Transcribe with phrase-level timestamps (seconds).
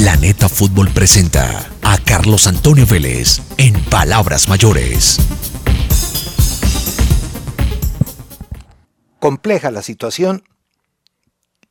[0.00, 5.18] Planeta Fútbol presenta a Carlos Antonio Vélez en Palabras Mayores.
[9.18, 10.44] Compleja la situación.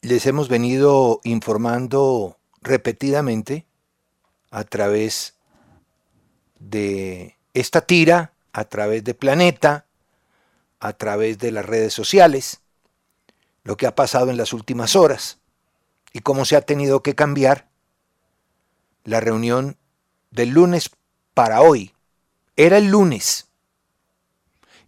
[0.01, 3.65] Les hemos venido informando repetidamente
[4.51, 5.35] a través
[6.59, 9.85] de esta tira, a través de Planeta,
[10.81, 12.59] a través de las redes sociales,
[13.63, 15.39] lo que ha pasado en las últimas horas
[16.11, 17.66] y cómo se ha tenido que cambiar
[19.07, 19.77] la reunión
[20.31, 20.91] del lunes
[21.33, 21.95] para hoy.
[22.57, 23.47] Era el lunes.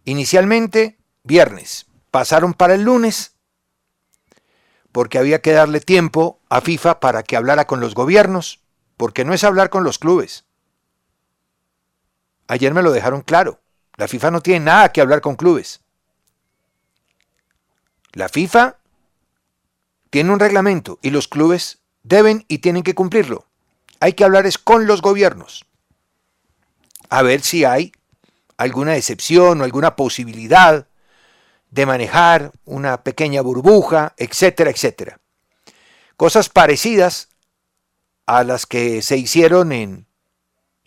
[0.04, 1.86] Inicialmente, viernes.
[2.12, 3.38] Pasaron para el lunes
[4.92, 8.60] porque había que darle tiempo a FIFA para que hablara con los gobiernos,
[8.98, 10.44] porque no es hablar con los clubes.
[12.50, 13.62] Ayer me lo dejaron claro.
[13.96, 15.80] La FIFA no tiene nada que hablar con clubes.
[18.12, 18.80] La FIFA
[20.10, 23.49] tiene un reglamento y los clubes deben y tienen que cumplirlo.
[24.00, 25.66] Hay que hablar es con los gobiernos.
[27.10, 27.92] A ver si hay
[28.58, 30.88] alguna excepción o alguna posibilidad
[31.72, 35.20] de manejar una pequeña burbuja, etcétera, etcétera.
[36.18, 37.30] Cosas parecidas
[38.26, 40.08] a las que se hicieron en,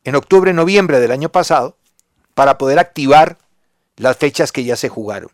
[0.04, 1.78] en octubre, noviembre del año pasado,
[2.34, 3.38] para poder activar
[3.97, 5.31] las fechas que ya se jugaron.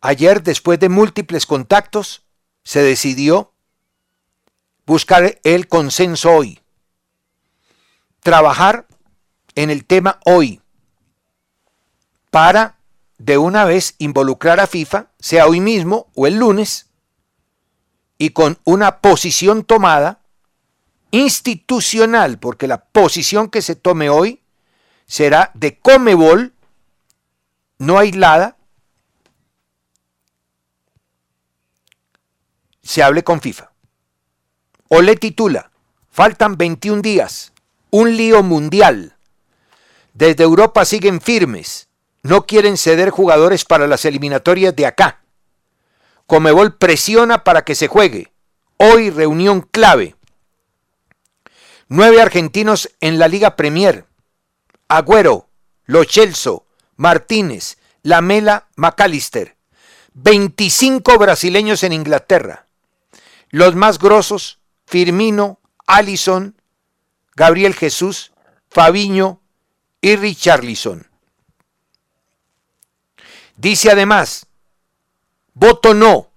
[0.00, 2.24] Ayer, después de múltiples contactos,
[2.64, 3.51] se decidió
[4.92, 6.60] buscar el consenso hoy,
[8.20, 8.86] trabajar
[9.54, 10.60] en el tema hoy,
[12.30, 12.76] para
[13.16, 16.90] de una vez involucrar a FIFA, sea hoy mismo o el lunes,
[18.18, 20.20] y con una posición tomada
[21.10, 24.42] institucional, porque la posición que se tome hoy
[25.06, 26.52] será de Comebol,
[27.78, 28.58] no aislada,
[32.82, 33.71] se hable con FIFA.
[34.94, 35.70] O le titula,
[36.10, 37.54] faltan 21 días,
[37.88, 39.16] un lío mundial.
[40.12, 41.88] Desde Europa siguen firmes,
[42.22, 45.22] no quieren ceder jugadores para las eliminatorias de acá.
[46.26, 48.34] Comebol presiona para que se juegue.
[48.76, 50.14] Hoy reunión clave.
[51.88, 54.04] Nueve argentinos en la Liga Premier.
[54.88, 55.48] Agüero,
[55.86, 56.66] Lochelso,
[56.96, 59.56] Martínez, Lamela, McAllister.
[60.12, 62.66] 25 brasileños en Inglaterra.
[63.48, 64.58] Los más grosos,
[64.92, 66.54] Firmino, Allison,
[67.34, 68.30] Gabriel Jesús,
[68.68, 69.40] Fabiño
[70.02, 71.08] y Richarlison.
[73.56, 74.48] Dice además,
[75.54, 76.28] voto no,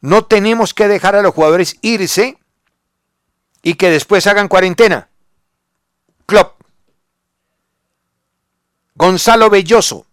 [0.00, 2.38] no tenemos que dejar a los jugadores irse
[3.60, 5.10] y que después hagan cuarentena.
[6.24, 6.62] Klopp.
[8.94, 10.06] Gonzalo Belloso,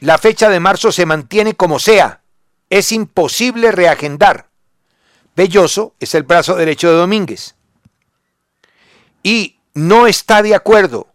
[0.00, 2.20] la fecha de marzo se mantiene como sea,
[2.68, 4.51] es imposible reagendar.
[5.34, 7.54] Belloso es el brazo derecho de Domínguez.
[9.22, 11.08] Y no está de acuerdo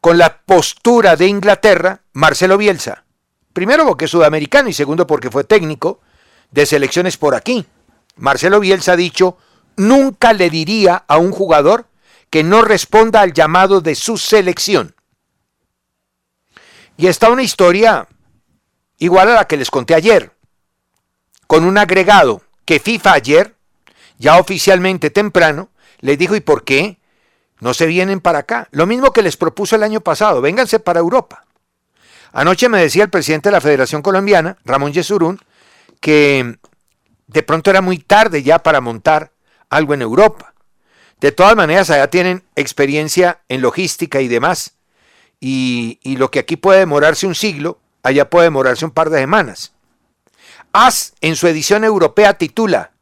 [0.00, 3.04] con la postura de Inglaterra Marcelo Bielsa.
[3.52, 6.00] Primero porque es sudamericano y segundo porque fue técnico
[6.50, 7.66] de selecciones por aquí.
[8.16, 9.36] Marcelo Bielsa ha dicho,
[9.76, 11.86] nunca le diría a un jugador
[12.30, 14.94] que no responda al llamado de su selección.
[16.96, 18.08] Y está una historia
[18.98, 20.32] igual a la que les conté ayer,
[21.46, 23.56] con un agregado que FIFA ayer,
[24.18, 25.70] ya oficialmente temprano,
[26.00, 26.98] les dijo, ¿y por qué
[27.60, 28.68] no se vienen para acá?
[28.70, 31.44] Lo mismo que les propuso el año pasado, vénganse para Europa.
[32.32, 35.40] Anoche me decía el presidente de la Federación Colombiana, Ramón Yesurún,
[36.00, 36.58] que
[37.26, 39.32] de pronto era muy tarde ya para montar
[39.68, 40.54] algo en Europa.
[41.20, 44.76] De todas maneras, allá tienen experiencia en logística y demás.
[45.38, 49.20] Y, y, lo que aquí puede demorarse un siglo, allá puede demorarse un par de
[49.20, 49.72] semanas.
[50.72, 52.92] AS en su edición europea titula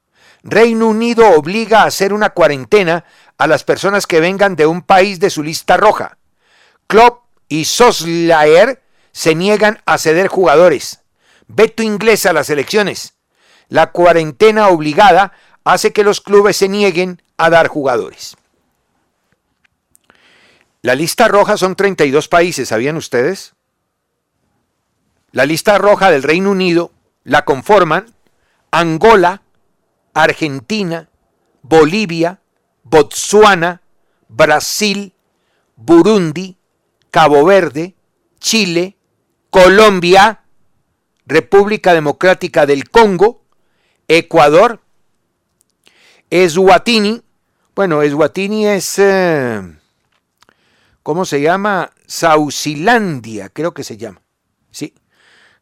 [0.42, 3.04] Reino Unido obliga a hacer una cuarentena
[3.36, 6.18] a las personas que vengan de un país de su lista roja.
[6.86, 8.82] Klopp y Soslaer
[9.12, 11.00] se niegan a ceder jugadores.
[11.48, 13.14] Veto inglés a las elecciones.
[13.68, 15.32] La cuarentena obligada
[15.64, 18.36] hace que los clubes se nieguen a dar jugadores.
[20.82, 23.54] La lista roja son 32 países, ¿sabían ustedes?
[25.32, 26.92] La lista roja del Reino Unido
[27.28, 28.06] la conforman
[28.70, 29.42] Angola,
[30.14, 31.10] Argentina,
[31.60, 32.40] Bolivia,
[32.84, 33.82] Botsuana,
[34.28, 35.12] Brasil,
[35.76, 36.56] Burundi,
[37.10, 37.94] Cabo Verde,
[38.40, 38.96] Chile,
[39.50, 40.40] Colombia,
[41.26, 43.42] República Democrática del Congo,
[44.08, 44.80] Ecuador,
[46.30, 47.22] Eswatini,
[47.74, 49.62] bueno, Eswatini es, eh,
[51.02, 51.92] ¿cómo se llama?
[52.06, 54.22] Saucilandia, creo que se llama.
[54.70, 54.94] Sí,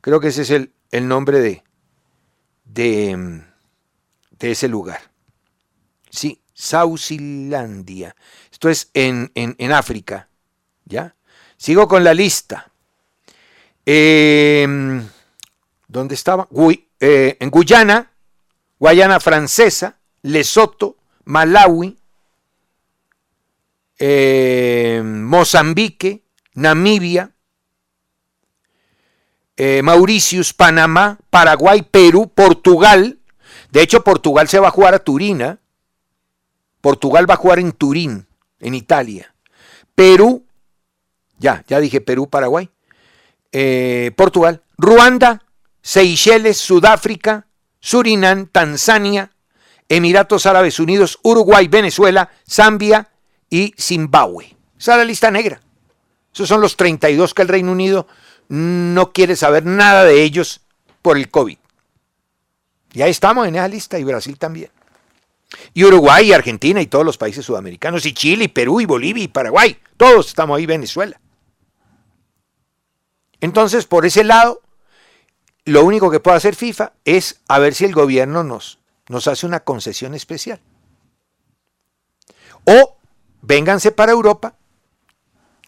[0.01, 1.63] creo que ese es el, el nombre de,
[2.65, 3.43] de,
[4.31, 5.01] de, ese lugar.
[6.09, 8.17] Sí, Saucilandia.
[8.51, 10.31] Esto es en, en, en África,
[10.87, 11.15] ¿ya?
[11.59, 12.71] Sigo con la lista.
[13.85, 14.67] Eh,
[15.87, 16.49] ¿Dónde estaba?
[16.99, 18.11] Eh, en Guyana,
[18.79, 20.97] Guayana Francesa, Lesoto,
[21.27, 21.99] Malawi,
[23.99, 27.33] eh, Mozambique, Namibia,
[29.57, 29.83] eh,
[30.57, 33.19] Panamá, Paraguay, Perú, Portugal.
[33.71, 35.59] De hecho, Portugal se va a jugar a Turina.
[36.81, 38.27] Portugal va a jugar en Turín,
[38.61, 39.35] en Italia.
[39.95, 40.45] Perú,
[41.39, 42.71] ya, ya dije Perú, Paraguay.
[43.53, 45.43] Eh, Portugal, Ruanda,
[45.83, 47.47] Seychelles, Sudáfrica,
[47.81, 49.31] Surinam, Tanzania,
[49.89, 53.09] Emiratos Árabes Unidos, Uruguay, Venezuela, Zambia
[53.49, 54.57] y Zimbabue.
[54.79, 55.61] Esa es la lista negra.
[56.33, 58.07] Esos son los 32 que el Reino Unido
[58.49, 60.61] no quiere saber nada de ellos
[61.03, 61.59] por el COVID.
[62.93, 64.71] Ya estamos en esa lista y Brasil también.
[65.75, 69.23] Y Uruguay y Argentina y todos los países sudamericanos y Chile y Perú y Bolivia
[69.23, 69.79] y Paraguay.
[69.97, 71.21] Todos estamos ahí, Venezuela.
[73.41, 74.63] Entonces, por ese lado,
[75.65, 78.79] lo único que puede hacer FIFA es a ver si el gobierno nos,
[79.09, 80.61] nos hace una concesión especial.
[82.65, 82.97] O
[83.43, 84.57] vénganse para Europa.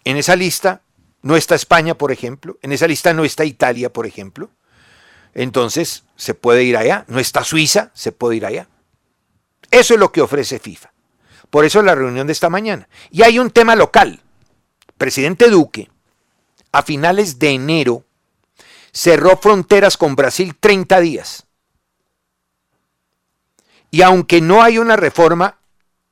[0.05, 0.83] En esa lista
[1.23, 2.59] no está España, por ejemplo.
[2.63, 4.51] En esa lista no está Italia, por ejemplo.
[5.35, 7.05] Entonces se puede ir allá.
[7.09, 8.69] No está Suiza, se puede ir allá.
[9.71, 10.93] Eso es lo que ofrece FIFA.
[11.51, 12.89] Por eso la reunión de esta mañana.
[13.11, 14.21] Y hay un tema local.
[14.97, 15.91] Presidente Duque,
[16.73, 18.05] a finales de enero,
[18.93, 21.47] cerró fronteras con Brasil 30 días.
[23.91, 25.59] Y aunque no hay una reforma,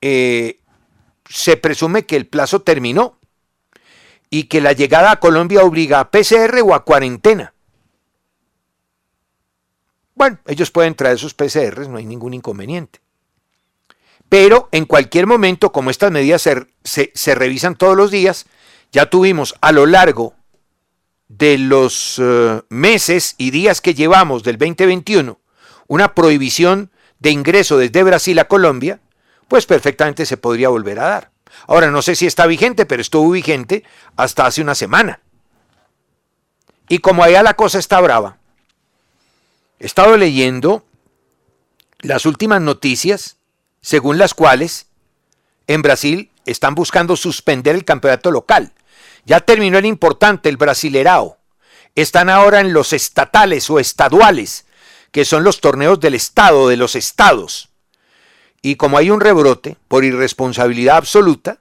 [0.01, 0.61] eh,
[1.29, 3.19] se presume que el plazo terminó
[4.37, 7.55] y que la llegada a Colombia obliga a PCR o a cuarentena.
[10.15, 13.01] Bueno, ellos pueden traer sus PCRs, no hay ningún inconveniente.
[14.29, 18.45] Pero en cualquier momento, como estas medidas se, se, revisan todos los días,
[18.93, 20.35] ya tuvimos a lo largo
[21.29, 25.41] de los uh, meses y días que llevamos del 2021
[25.87, 26.91] una prohibición
[27.21, 29.01] de ingreso desde Brasil a Colombia,
[29.49, 31.36] pues perfectamente se podría volver a dar.
[31.67, 33.85] Ahora no sé si está vigente, pero estuvo vigente
[34.17, 35.21] hasta hace una semana.
[36.89, 38.39] Y como allá la cosa está brava,
[39.79, 40.85] he estado leyendo
[42.01, 43.37] las últimas noticias
[43.81, 44.87] según las cuales
[45.67, 48.73] en Brasil están buscando suspender el campeonato local.
[49.25, 51.39] Ya terminó el importante, el Brasilerao.
[51.95, 54.67] Están ahora en los estatales o estaduales,
[55.11, 57.71] que son los torneos del Estado, de los estados.
[58.67, 61.61] Y como hay un rebrote por irresponsabilidad absoluta,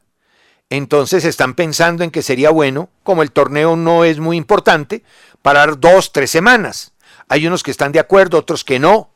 [0.71, 5.03] entonces están pensando en que sería bueno, como el torneo no es muy importante,
[5.43, 6.93] parar dos, tres semanas.
[7.29, 9.11] Hay unos que están de acuerdo, otros que no.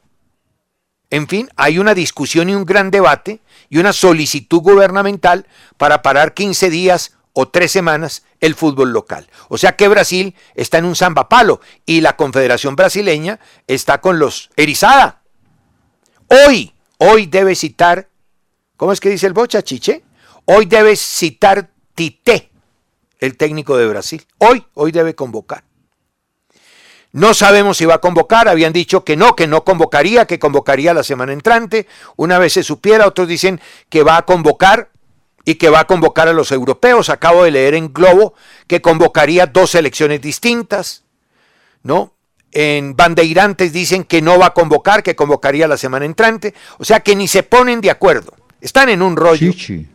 [1.10, 6.36] En fin, hay una discusión y un gran debate y una solicitud gubernamental para parar
[6.36, 9.28] 15 días o tres semanas el fútbol local.
[9.48, 14.52] O sea que Brasil está en un zambapalo y la Confederación Brasileña está con los
[14.56, 15.24] erizada.
[16.28, 18.08] Hoy, hoy debe citar,
[18.78, 20.04] ¿cómo es que dice el Bocha, Chiche?
[20.46, 22.52] Hoy debe citar Tite,
[23.20, 24.26] el técnico de Brasil.
[24.38, 25.64] Hoy, hoy debe convocar.
[27.12, 30.94] No sabemos si va a convocar, habían dicho que no, que no convocaría, que convocaría
[30.94, 31.88] la semana entrante.
[32.16, 34.92] Una vez se supiera, otros dicen que va a convocar
[35.44, 37.10] y que va a convocar a los europeos.
[37.10, 38.36] Acabo de leer en Globo
[38.68, 41.04] que convocaría dos elecciones distintas,
[41.82, 42.14] ¿no?
[42.52, 46.54] En Bandeirantes dicen que no va a convocar, que convocaría la semana entrante.
[46.78, 48.34] O sea que ni se ponen de acuerdo.
[48.62, 49.52] Están en un rollo.
[49.52, 49.88] Chichi.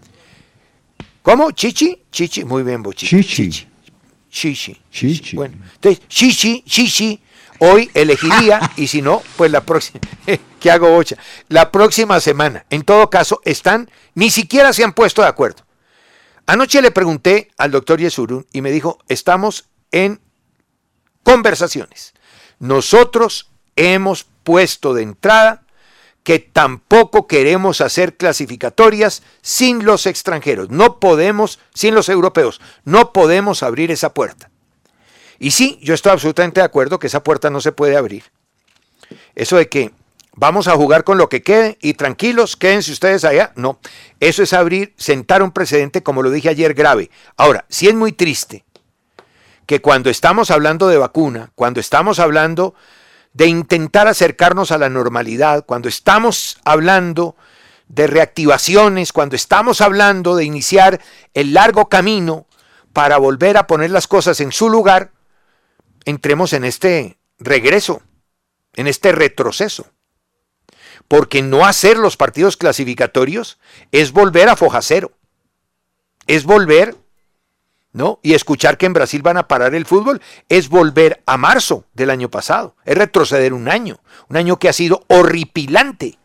[1.22, 1.50] ¿Cómo?
[1.50, 2.02] ¿Chichi?
[2.10, 2.44] Chichi.
[2.44, 3.22] Muy bien, Bochichi.
[3.22, 3.68] Chichi.
[4.30, 4.80] Chichi.
[4.90, 5.36] Chichi.
[5.36, 7.20] Bueno, entonces, Chichi, Chichi,
[7.58, 10.00] hoy elegiría, y si no, pues la próxima.
[10.60, 11.16] ¿Qué hago, Bocha?
[11.48, 15.62] La próxima semana, en todo caso, están, ni siquiera se han puesto de acuerdo.
[16.46, 20.20] Anoche le pregunté al doctor Yesurun y me dijo, estamos en
[21.22, 22.13] conversaciones.
[22.64, 25.64] Nosotros hemos puesto de entrada
[26.22, 30.70] que tampoco queremos hacer clasificatorias sin los extranjeros.
[30.70, 34.48] No podemos, sin los europeos, no podemos abrir esa puerta.
[35.38, 38.24] Y sí, yo estoy absolutamente de acuerdo que esa puerta no se puede abrir.
[39.34, 39.90] Eso de que
[40.34, 43.52] vamos a jugar con lo que quede y tranquilos, quédense ustedes allá.
[43.56, 43.78] No,
[44.20, 47.10] eso es abrir, sentar un precedente, como lo dije ayer, grave.
[47.36, 48.64] Ahora, sí es muy triste
[49.66, 52.74] que cuando estamos hablando de vacuna, cuando estamos hablando
[53.32, 57.36] de intentar acercarnos a la normalidad, cuando estamos hablando
[57.88, 61.00] de reactivaciones, cuando estamos hablando de iniciar
[61.34, 62.46] el largo camino
[62.92, 65.12] para volver a poner las cosas en su lugar,
[66.04, 68.02] entremos en este regreso,
[68.74, 69.86] en este retroceso.
[71.08, 73.58] Porque no hacer los partidos clasificatorios
[73.92, 75.12] es volver a foja cero.
[76.26, 76.96] Es volver
[77.94, 78.18] ¿no?
[78.22, 82.10] Y escuchar que en Brasil van a parar el fútbol es volver a marzo del
[82.10, 86.18] año pasado, es retroceder un año, un año que ha sido horripilante,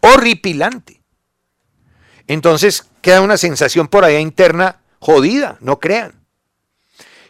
[0.00, 1.02] horripilante.
[2.26, 6.24] Entonces queda una sensación por allá interna jodida, no crean.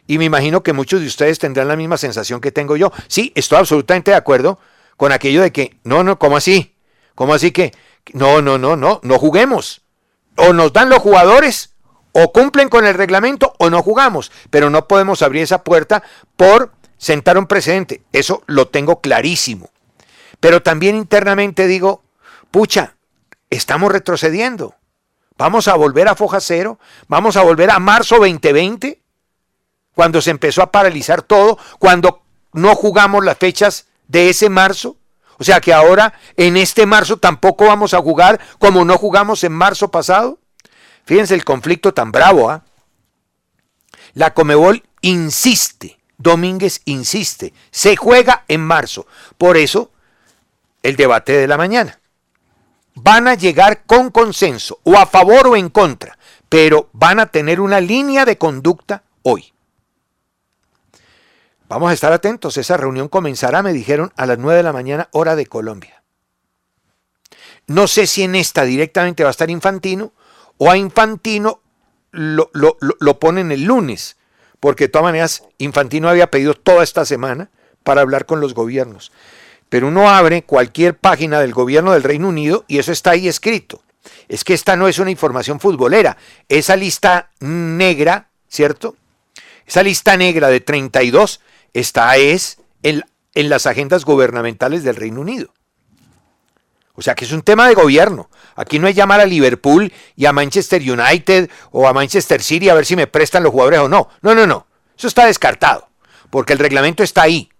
[0.06, 2.92] Y me imagino que muchos de ustedes tendrán la misma sensación que tengo yo.
[3.08, 4.60] Sí, estoy absolutamente de acuerdo
[4.96, 6.74] con aquello de que, no, no, ¿cómo así?
[7.16, 7.74] ¿Cómo así que,
[8.14, 9.82] no, no, no, no, no juguemos?
[10.36, 11.74] O nos dan los jugadores
[12.12, 16.02] o cumplen con el reglamento o no jugamos, pero no podemos abrir esa puerta
[16.36, 18.02] por sentar un precedente.
[18.12, 19.70] Eso lo tengo clarísimo.
[20.40, 22.02] Pero también internamente digo,
[22.50, 22.96] pucha,
[23.50, 24.74] estamos retrocediendo.
[25.36, 29.00] Vamos a volver a foja cero, vamos a volver a marzo 2020,
[29.94, 32.22] cuando se empezó a paralizar todo, cuando
[32.52, 34.96] no jugamos las fechas de ese marzo.
[35.38, 39.52] O sea que ahora en este marzo tampoco vamos a jugar como no jugamos en
[39.52, 40.40] marzo pasado.
[41.08, 42.50] Fíjense el conflicto tan bravo.
[42.50, 42.62] ¿ah?
[44.12, 49.06] La Comebol insiste, Domínguez insiste, se juega en marzo.
[49.38, 49.90] Por eso,
[50.82, 51.98] el debate de la mañana.
[52.92, 56.18] Van a llegar con consenso, o a favor o en contra,
[56.50, 59.54] pero van a tener una línea de conducta hoy.
[61.70, 65.08] Vamos a estar atentos, esa reunión comenzará, me dijeron, a las 9 de la mañana,
[65.12, 66.02] hora de Colombia.
[67.66, 70.12] No sé si en esta directamente va a estar Infantino
[70.58, 71.62] o a Infantino
[72.10, 74.16] lo, lo, ponen el lunes,
[74.60, 77.50] porque de todas maneras Infantino había pedido toda esta semana
[77.84, 79.12] para hablar con los gobiernos.
[79.68, 83.82] Pero uno abre cualquier página del gobierno del Reino Unido y eso está ahí escrito.
[84.28, 86.16] Es que esta no es una información futbolera.
[86.48, 88.96] Esa lista negra, ¿cierto?
[89.66, 91.40] Esa lista negra de 32
[91.74, 95.52] está es en las agendas gubernamentales del Reino Unido.
[96.98, 98.28] O sea que es un tema de gobierno.
[98.56, 102.74] Aquí no es llamar a Liverpool y a Manchester United o a Manchester City a
[102.74, 104.08] ver si me prestan los jugadores o no.
[104.20, 104.66] No, no, no.
[104.96, 105.88] Eso está descartado.
[106.28, 107.50] Porque el reglamento está ahí.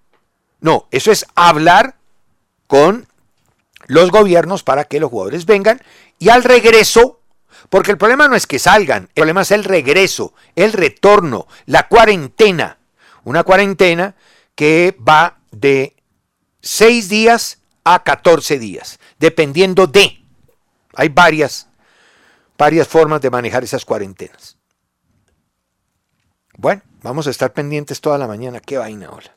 [0.60, 1.94] No, eso es hablar
[2.66, 3.06] con
[3.86, 5.80] los gobiernos para que los jugadores vengan
[6.18, 7.20] y al regreso,
[7.70, 11.86] porque el problema no es que salgan, el problema es el regreso, el retorno, la
[11.86, 12.78] cuarentena.
[13.22, 14.16] Una cuarentena
[14.56, 15.94] que va de
[16.60, 20.24] seis días a 14 días dependiendo de.
[20.94, 21.68] Hay varias,
[22.56, 24.56] varias formas de manejar esas cuarentenas.
[26.56, 28.60] Bueno, vamos a estar pendientes toda la mañana.
[28.60, 29.36] Qué vaina, hola.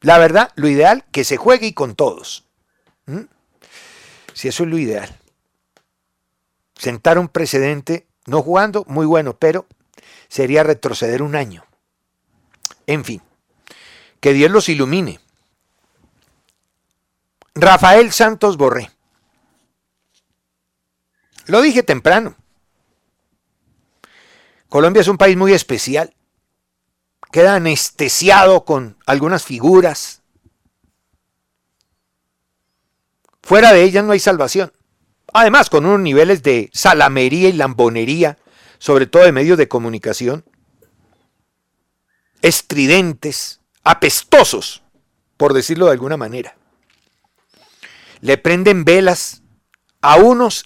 [0.00, 2.48] La verdad, lo ideal, que se juegue y con todos.
[4.34, 5.16] Si eso es lo ideal.
[6.74, 9.66] Sentar un precedente, no jugando, muy bueno, pero
[10.28, 11.64] sería retroceder un año.
[12.88, 13.22] En fin,
[14.18, 15.20] que Dios los ilumine.
[17.54, 18.90] Rafael Santos Borré.
[21.46, 22.36] Lo dije temprano.
[24.68, 26.14] Colombia es un país muy especial.
[27.30, 30.22] Queda anestesiado con algunas figuras.
[33.42, 34.72] Fuera de ellas no hay salvación.
[35.34, 38.38] Además, con unos niveles de salamería y lambonería,
[38.78, 40.44] sobre todo de medios de comunicación,
[42.40, 44.82] estridentes, apestosos,
[45.36, 46.56] por decirlo de alguna manera
[48.22, 49.42] le prenden velas
[50.00, 50.64] a unos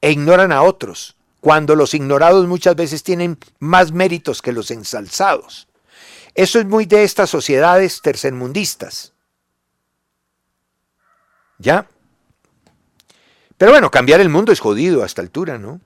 [0.00, 5.68] e ignoran a otros, cuando los ignorados muchas veces tienen más méritos que los ensalzados.
[6.34, 9.14] Eso es muy de estas sociedades tercermundistas.
[11.58, 11.88] ¿Ya?
[13.56, 15.80] Pero bueno, cambiar el mundo es jodido a esta altura, ¿no?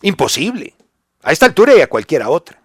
[0.00, 0.74] Imposible.
[1.22, 2.62] A esta altura y a cualquiera otra.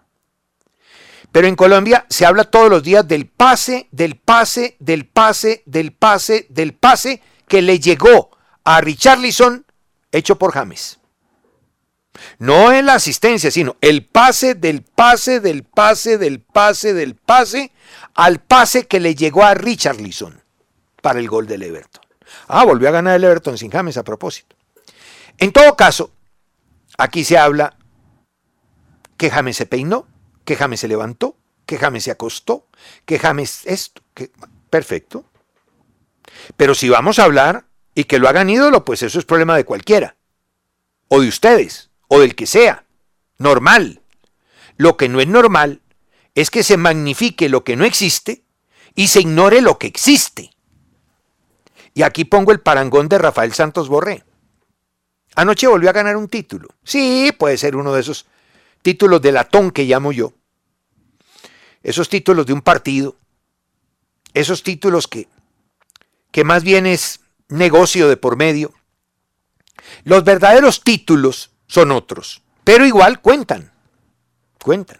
[1.30, 5.92] Pero en Colombia se habla todos los días del pase, del pase, del pase, del
[5.92, 7.20] pase, del pase
[7.52, 8.30] que le llegó
[8.64, 9.66] a Richarlison
[10.10, 11.00] hecho por James.
[12.38, 17.72] No en la asistencia, sino el pase del pase del pase del pase del pase
[18.14, 20.42] al pase que le llegó a Richarlison
[21.02, 22.00] para el gol del Everton.
[22.48, 24.56] Ah, volvió a ganar el Everton sin James a propósito.
[25.36, 26.10] En todo caso,
[26.96, 27.76] aquí se habla
[29.18, 30.06] que James se peinó,
[30.46, 32.66] que James se levantó, que James se acostó,
[33.04, 34.30] que James esto, que
[34.70, 35.26] perfecto.
[36.56, 39.64] Pero si vamos a hablar y que lo hagan ídolo, pues eso es problema de
[39.64, 40.16] cualquiera.
[41.08, 42.84] O de ustedes, o del que sea.
[43.38, 44.02] Normal.
[44.76, 45.82] Lo que no es normal
[46.34, 48.44] es que se magnifique lo que no existe
[48.94, 50.50] y se ignore lo que existe.
[51.94, 54.24] Y aquí pongo el parangón de Rafael Santos Borré.
[55.34, 56.68] Anoche volvió a ganar un título.
[56.84, 58.26] Sí, puede ser uno de esos
[58.82, 60.32] títulos de latón que llamo yo.
[61.82, 63.16] Esos títulos de un partido.
[64.34, 65.28] Esos títulos que,
[66.32, 68.72] que más bien es negocio de por medio.
[70.04, 73.72] Los verdaderos títulos son otros, pero igual cuentan.
[74.62, 74.98] Cuentan.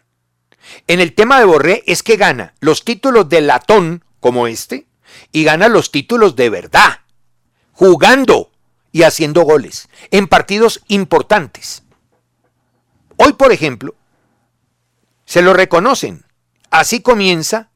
[0.86, 4.86] En el tema de Borré es que gana los títulos de latón como este
[5.32, 7.00] y gana los títulos de verdad,
[7.72, 8.52] jugando
[8.92, 11.82] y haciendo goles en partidos importantes.
[13.16, 13.94] Hoy, por ejemplo,
[15.24, 16.24] se lo reconocen.
[16.70, 17.70] Así comienza.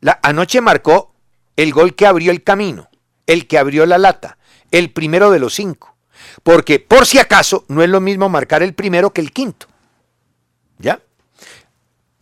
[0.00, 1.14] La, anoche marcó
[1.56, 2.88] el gol que abrió el camino,
[3.26, 4.38] el que abrió la lata,
[4.70, 5.96] el primero de los cinco.
[6.42, 9.66] Porque por si acaso no es lo mismo marcar el primero que el quinto.
[10.78, 11.00] ¿Ya?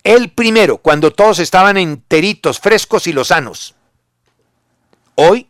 [0.03, 3.75] El primero, cuando todos estaban enteritos, frescos y lozanos.
[5.15, 5.47] Hoy,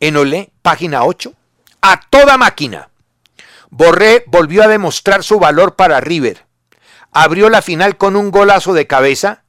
[0.00, 1.32] en Olé, página 8,
[1.80, 2.90] a toda máquina.
[3.70, 6.46] Borré volvió a demostrar su valor para River.
[7.10, 9.44] Abrió la final con un golazo de cabeza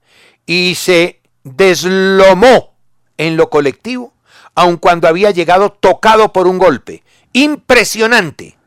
[0.46, 2.76] y se deslomó
[3.18, 4.15] en lo colectivo,
[4.56, 7.04] aun cuando había llegado tocado por un golpe.
[7.34, 8.58] Impresionante.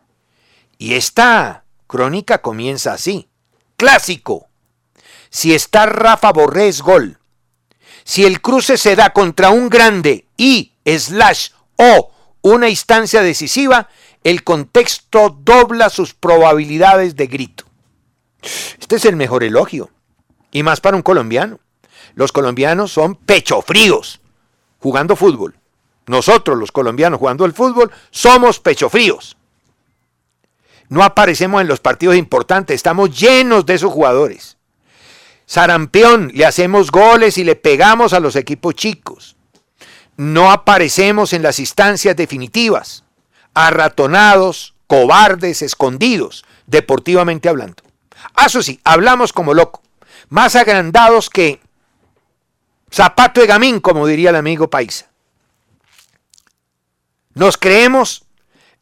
[0.77, 3.29] Y esta crónica comienza así.
[3.77, 4.49] Clásico.
[5.31, 7.19] Si está Rafa Borré es gol.
[8.05, 13.89] Si el cruce se da contra un grande y slash o una instancia decisiva,
[14.25, 17.65] el contexto dobla sus probabilidades de grito.
[18.79, 19.91] Este es el mejor elogio.
[20.51, 21.61] Y más para un colombiano.
[22.15, 24.21] Los colombianos son pecho fríos
[24.79, 25.58] jugando fútbol.
[26.09, 29.37] Nosotros, los colombianos jugando el fútbol, somos pecho fríos.
[30.89, 34.57] No aparecemos en los partidos importantes, estamos llenos de esos jugadores.
[35.45, 39.37] Sarampión, le hacemos goles y le pegamos a los equipos chicos.
[40.17, 43.05] No aparecemos en las instancias definitivas,
[43.55, 47.83] arratonados, cobardes, escondidos, deportivamente hablando.
[48.35, 49.83] Ah, eso sí, hablamos como loco,
[50.29, 51.61] más agrandados que
[52.91, 55.08] zapato de gamín, como diría el amigo Paisa.
[57.39, 58.25] Nos creemos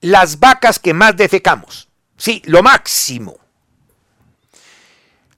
[0.01, 1.91] las vacas que más defecamos.
[2.17, 3.37] Sí, lo máximo.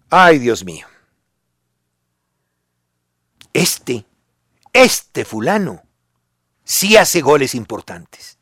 [0.09, 0.87] Ay, Dios mío.
[3.53, 4.07] Este,
[4.73, 5.83] este fulano,
[6.63, 8.39] sí hace goles importantes.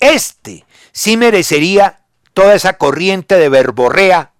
[0.00, 2.00] Este sí merecería
[2.32, 4.32] toda esa corriente de verborrea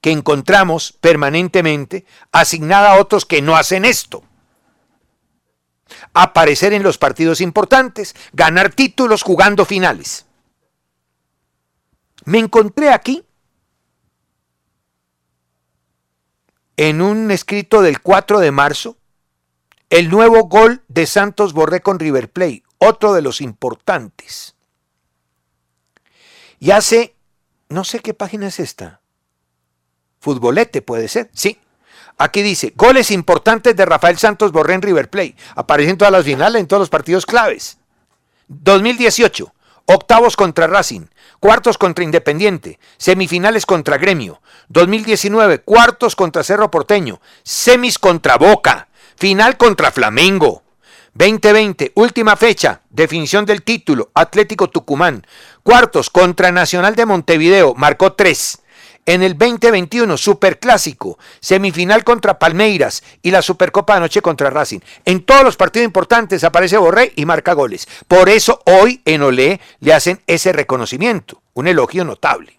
[0.00, 4.22] que encontramos permanentemente asignada a otros que no hacen esto.
[6.18, 10.24] Aparecer en los partidos importantes, ganar títulos jugando finales.
[12.24, 13.22] Me encontré aquí
[16.78, 18.96] en un escrito del 4 de marzo
[19.90, 24.54] el nuevo gol de Santos Borré con River Plate, otro de los importantes.
[26.58, 27.14] Y hace,
[27.68, 29.02] no sé qué página es esta.
[30.18, 31.60] Futbolete puede ser, sí.
[32.18, 35.36] Aquí dice, goles importantes de Rafael Santos Borré en River Plate.
[35.54, 37.78] Aparece en todas las finales, en todos los partidos claves.
[38.48, 39.52] 2018,
[39.86, 41.06] octavos contra Racing,
[41.40, 44.40] cuartos contra Independiente, semifinales contra Gremio.
[44.68, 50.62] 2019, cuartos contra Cerro Porteño, semis contra Boca, final contra Flamengo.
[51.14, 55.26] 2020, última fecha, definición del título, Atlético Tucumán.
[55.62, 58.62] Cuartos contra Nacional de Montevideo, marcó tres.
[59.06, 64.80] En el 2021, Superclásico, semifinal contra Palmeiras y la Supercopa de Anoche contra Racing.
[65.04, 67.86] En todos los partidos importantes aparece Borré y marca goles.
[68.08, 72.58] Por eso hoy en Olé le hacen ese reconocimiento, un elogio notable.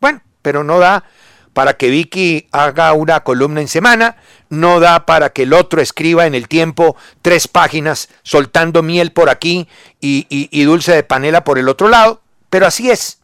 [0.00, 1.04] Bueno, pero no da
[1.52, 4.16] para que Vicky haga una columna en semana,
[4.48, 9.30] no da para que el otro escriba en el tiempo tres páginas soltando miel por
[9.30, 9.68] aquí
[10.00, 12.20] y, dulce de panela por el otro lado,
[12.50, 13.21] pero así es.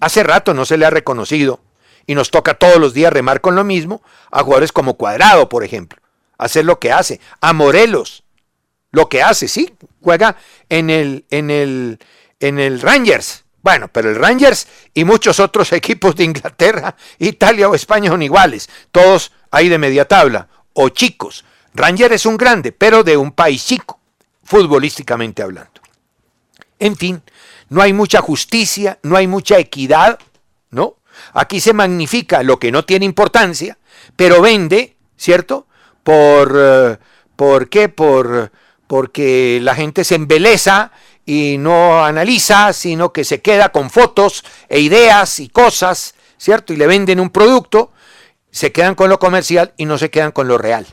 [0.00, 1.60] Hace rato no se le ha reconocido
[2.06, 5.64] y nos toca todos los días remar con lo mismo a jugadores como Cuadrado, por
[5.64, 6.00] ejemplo,
[6.38, 8.24] hacer lo que hace, a Morelos,
[8.90, 10.36] lo que hace, sí, juega
[10.68, 11.98] en el, en el,
[12.40, 13.44] en el Rangers.
[13.62, 18.68] Bueno, pero el Rangers y muchos otros equipos de Inglaterra, Italia o España son iguales,
[18.92, 21.44] todos ahí de media tabla, o chicos.
[21.72, 23.98] Rangers es un grande, pero de un país chico,
[24.44, 25.80] futbolísticamente hablando.
[26.78, 27.22] En fin,
[27.74, 30.20] no hay mucha justicia, no hay mucha equidad,
[30.70, 30.94] ¿no?
[31.32, 33.78] Aquí se magnifica lo que no tiene importancia,
[34.14, 35.66] pero vende, ¿cierto?
[36.04, 36.96] Por, eh,
[37.34, 37.88] ¿por qué?
[37.88, 38.52] Por,
[38.86, 40.92] porque la gente se embeleza
[41.26, 46.72] y no analiza, sino que se queda con fotos e ideas y cosas, ¿cierto?
[46.72, 47.90] Y le venden un producto,
[48.52, 50.86] se quedan con lo comercial y no se quedan con lo real.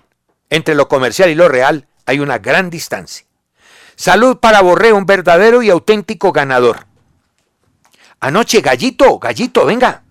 [0.50, 3.28] Entre lo comercial y lo real hay una gran distancia.
[4.02, 6.88] Salud para Borré, un verdadero y auténtico ganador.
[8.20, 10.06] Anoche, Gallito, Gallito, venga.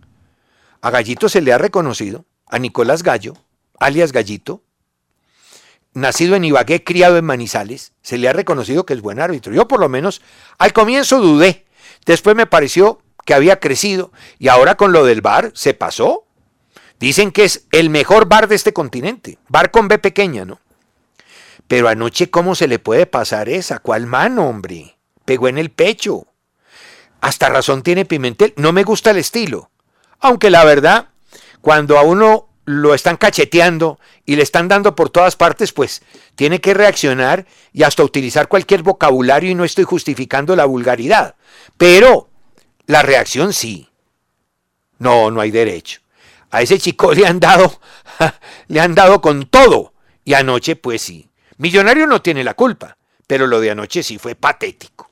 [0.80, 3.34] A Gallito se le ha reconocido, a Nicolás Gallo,
[3.80, 4.62] alias Gallito,
[5.92, 9.52] nacido en Ibagué, criado en Manizales, se le ha reconocido que es buen árbitro.
[9.52, 10.22] Yo por lo menos
[10.58, 11.66] al comienzo dudé,
[12.06, 16.28] después me pareció que había crecido y ahora con lo del bar se pasó.
[17.00, 20.60] Dicen que es el mejor bar de este continente, bar con B pequeña, ¿no?
[21.70, 23.78] Pero anoche, ¿cómo se le puede pasar esa?
[23.78, 24.96] ¿Cuál mano, hombre?
[25.24, 26.26] Pegó en el pecho.
[27.20, 28.54] Hasta razón tiene Pimentel.
[28.56, 29.70] No me gusta el estilo.
[30.18, 31.10] Aunque la verdad,
[31.60, 36.02] cuando a uno lo están cacheteando y le están dando por todas partes, pues
[36.34, 41.36] tiene que reaccionar y hasta utilizar cualquier vocabulario y no estoy justificando la vulgaridad.
[41.76, 42.30] Pero
[42.86, 43.88] la reacción sí.
[44.98, 46.00] No, no hay derecho.
[46.50, 47.80] A ese chico le han dado,
[48.66, 49.94] le han dado con todo.
[50.24, 51.29] Y anoche, pues sí.
[51.60, 52.96] Millonario no tiene la culpa,
[53.26, 55.10] pero lo de anoche sí fue patético.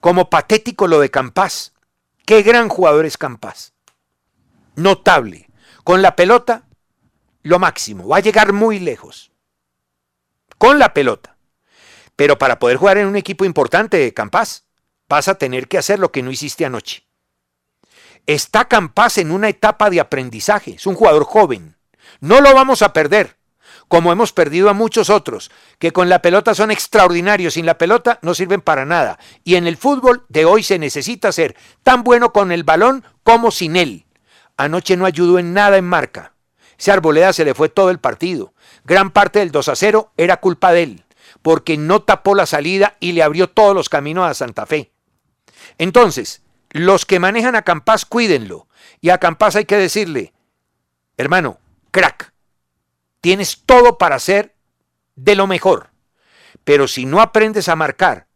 [0.00, 1.74] Como patético lo de Campas.
[2.26, 3.72] Qué gran jugador es Campas.
[4.74, 5.48] Notable
[5.84, 6.64] con la pelota,
[7.44, 8.08] lo máximo.
[8.08, 9.30] Va a llegar muy lejos.
[10.58, 11.36] Con la pelota.
[12.16, 14.64] Pero para poder jugar en un equipo importante, Campas,
[15.08, 17.06] vas a tener que hacer lo que no hiciste anoche.
[18.26, 20.72] Está Campas en una etapa de aprendizaje.
[20.72, 21.76] Es un jugador joven.
[22.18, 23.36] No lo vamos a perder,
[23.90, 25.50] como hemos perdido a muchos otros,
[25.80, 29.18] que con la pelota son extraordinarios, sin la pelota no sirven para nada.
[29.42, 33.50] Y en el fútbol de hoy se necesita ser tan bueno con el balón como
[33.50, 34.06] sin él.
[34.56, 36.34] Anoche no ayudó en nada en marca.
[36.78, 38.54] Ese Arboleda se le fue todo el partido.
[38.84, 41.04] Gran parte del 2 a 0 era culpa de él,
[41.42, 44.92] porque no tapó la salida y le abrió todos los caminos a Santa Fe.
[45.78, 48.68] Entonces, los que manejan a Campas, cuídenlo.
[49.00, 50.32] Y a Campas hay que decirle,
[51.16, 51.58] hermano,
[51.90, 52.32] crack,
[53.20, 54.54] tienes todo para ser
[55.16, 55.90] de lo mejor.
[56.64, 58.26] Pero si no aprendes a marcar,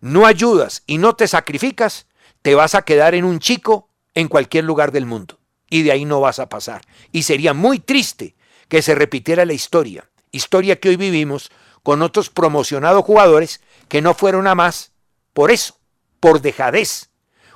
[0.00, 2.06] no ayudas y no te sacrificas,
[2.42, 5.38] te vas a quedar en un chico en cualquier lugar del mundo
[5.70, 6.82] y de ahí no vas a pasar.
[7.12, 8.36] Y sería muy triste
[8.68, 11.50] que se repitiera la historia, historia que hoy vivimos
[11.82, 14.92] con otros promocionados jugadores que no fueron a más
[15.32, 15.78] por eso,
[16.20, 17.10] por dejadez.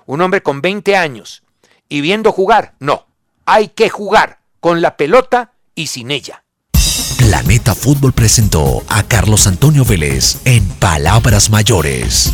[0.06, 1.42] Un hombre con 20 años
[1.88, 3.06] y viendo jugar, no,
[3.44, 6.44] hay que jugar con la pelota y sin ella.
[7.32, 12.30] Planeta Fútbol presentó a Carlos Antonio Vélez en Palabras Mayores.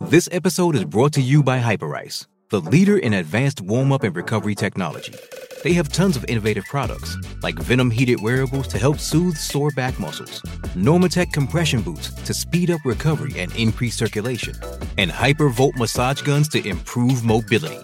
[0.00, 4.16] This episode is brought to you by Hyperice, the leader in advanced warm up and
[4.16, 5.14] recovery technology.
[5.62, 10.00] They have tons of innovative products, like Venom heated wearables to help soothe sore back
[10.00, 10.42] muscles,
[10.74, 14.56] Normatec compression boots to speed up recovery and increase circulation,
[14.98, 17.78] and Hypervolt massage guns to improve mobility.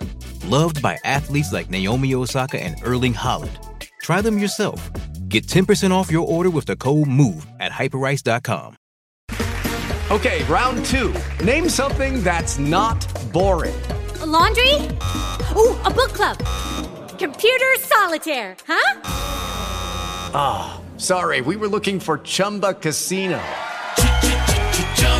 [0.48, 3.58] Loved by athletes like Naomi Osaka and Erling Holland.
[4.02, 4.88] Try them yourself.
[5.28, 8.76] Get 10% off your order with the code MOVE at hyperice.com.
[10.12, 11.12] Okay, round two.
[11.44, 13.74] Name something that's not boring.
[14.20, 14.72] A laundry?
[15.56, 16.38] Ooh, a book club.
[17.18, 19.00] Computer solitaire, huh?
[20.32, 23.42] Ah, oh, sorry, we were looking for Chumba Casino.